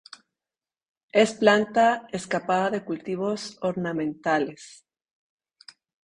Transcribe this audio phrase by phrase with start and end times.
[1.11, 4.83] Es planta escapada de cultivos ornamentales.